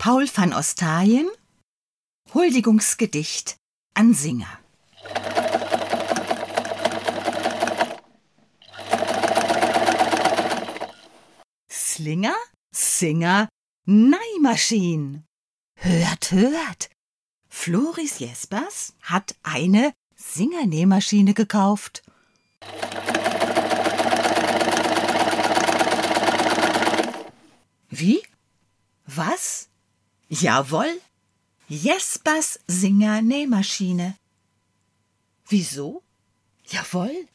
[0.00, 1.28] Paul van Ostaaien
[2.32, 3.56] Huldigungsgedicht
[3.92, 4.58] an Singer.
[11.70, 12.34] Slinger,
[12.74, 13.48] Singer,
[13.84, 15.24] Neimaschine.
[15.74, 16.88] Hört, hört.
[17.50, 22.02] Floris Jespers hat eine Singernähmaschine gekauft.
[27.90, 28.22] Wie?
[29.04, 29.69] Was?
[30.30, 31.00] Jawohl.
[31.68, 34.16] Jespers Singer-Nähmaschine.
[35.48, 36.04] Wieso?
[36.66, 37.26] Jawohl.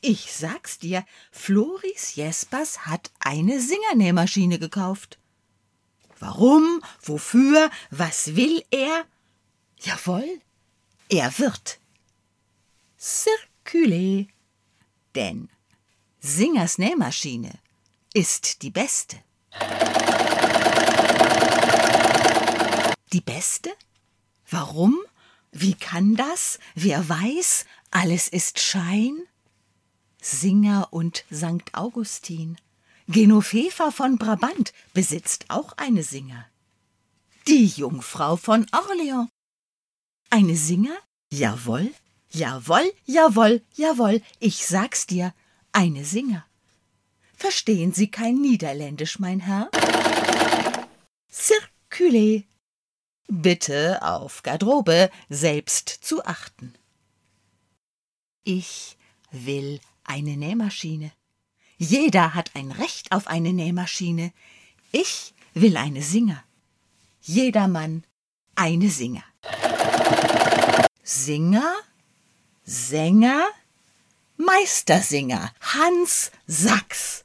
[0.00, 5.18] Ich sag's dir, Floris Jespers hat eine Singernähmaschine gekauft.
[6.18, 6.82] Warum?
[7.00, 7.70] Wofür?
[7.90, 9.06] Was will er?
[9.80, 10.40] Jawohl,
[11.08, 11.78] er wird.
[13.00, 14.26] Circulé.
[15.14, 15.48] Denn
[16.18, 17.52] Singers Nähmaschine
[18.12, 19.23] ist die beste.
[23.24, 23.70] Beste?
[24.48, 24.98] Warum?
[25.52, 26.58] Wie kann das?
[26.74, 27.64] Wer weiß?
[27.90, 29.16] Alles ist Schein?
[30.20, 31.74] Singer und St.
[31.74, 32.56] Augustin.
[33.08, 36.46] Genoveva von Brabant besitzt auch eine Singer.
[37.46, 39.28] Die Jungfrau von Orleans.
[40.30, 40.96] Eine Singer?
[41.30, 41.92] Jawohl,
[42.30, 45.34] jawohl, jawohl, jawohl, ich sag's dir,
[45.72, 46.46] eine Singer.
[47.36, 49.70] Verstehen Sie kein Niederländisch, mein Herr?
[51.30, 52.44] Circulé.
[53.28, 56.74] Bitte auf Garderobe selbst zu achten.
[58.44, 58.96] Ich
[59.30, 61.10] will eine Nähmaschine.
[61.78, 64.32] Jeder hat ein Recht auf eine Nähmaschine.
[64.92, 66.44] Ich will eine Singer.
[67.20, 68.04] Jedermann
[68.54, 69.24] eine Singer.
[71.02, 71.74] Singer,
[72.64, 73.46] Sänger,
[74.36, 77.24] Meistersinger Hans Sachs.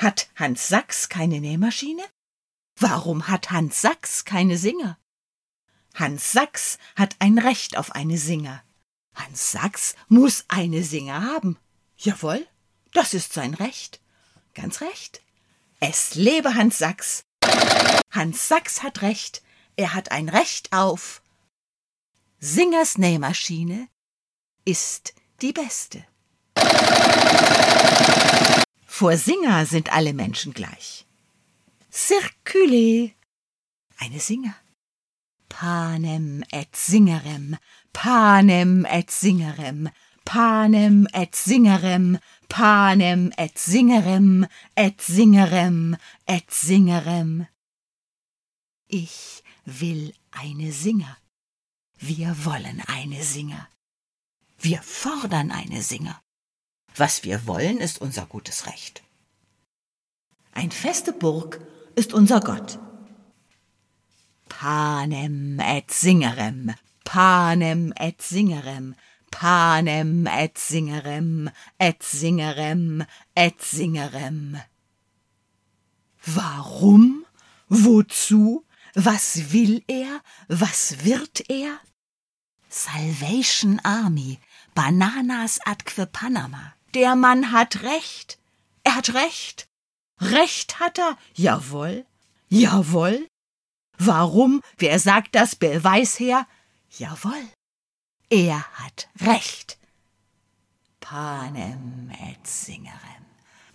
[0.00, 2.02] Hat Hans Sachs keine Nähmaschine?
[2.80, 4.98] Warum hat Hans Sachs keine Singer?
[5.94, 8.62] Hans Sachs hat ein Recht auf eine Singer.
[9.16, 11.58] Hans Sachs muss eine Singer haben.
[11.96, 12.46] Jawohl,
[12.92, 14.00] das ist sein Recht.
[14.54, 15.22] Ganz recht.
[15.80, 17.24] Es lebe Hans Sachs.
[18.12, 19.42] Hans Sachs hat Recht.
[19.74, 21.20] Er hat ein Recht auf.
[22.38, 23.88] Singers Nähmaschine
[24.64, 26.04] ist die beste.
[28.86, 31.07] Vor Singer sind alle Menschen gleich.
[31.90, 33.14] Circulé.
[33.98, 34.54] Eine Singer.
[35.48, 37.56] Panem et Singerem,
[37.92, 39.88] panem et Singerem,
[40.24, 42.18] panem et Singerem,
[42.48, 47.46] panem et Singerem, et Singerem, et Singerem.
[48.88, 51.16] Ich will eine Singer.
[51.98, 53.68] Wir wollen eine Singer.
[54.58, 56.20] Wir fordern eine Singer.
[56.94, 59.02] Was wir wollen, ist unser gutes Recht.
[60.52, 61.60] Ein feste Burg
[61.98, 62.78] ist unser Gott.
[64.48, 66.72] Panem et Singerem,
[67.04, 68.94] panem et Singerem,
[69.32, 73.04] panem et Singerem, et Singerem,
[73.34, 74.60] et Singerem.
[76.24, 77.26] Warum?
[77.68, 78.64] Wozu?
[78.94, 80.22] Was will er?
[80.48, 81.80] Was wird er?
[82.68, 84.38] Salvation Army,
[84.74, 86.74] Bananas Adque Panama.
[86.94, 88.38] Der Mann hat Recht.
[88.84, 89.67] Er hat Recht.
[90.20, 91.16] Recht hat er.
[91.34, 92.04] Jawohl.
[92.48, 93.28] Jawohl.
[93.98, 94.62] Warum?
[94.76, 95.56] Wer sagt das?
[95.56, 96.46] Beweis her.
[96.90, 97.48] Jawohl.
[98.30, 99.78] Er hat Recht.
[101.00, 103.24] Panem et Singerem.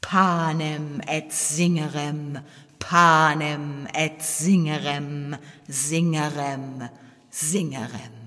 [0.00, 2.38] Panem et Singerem.
[2.78, 5.36] Panem et Singerem.
[5.68, 6.88] Singerem.
[7.30, 8.18] Singerem.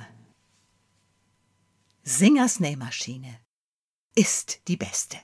[2.03, 3.39] Singers Nähmaschine
[4.16, 5.17] ist die beste.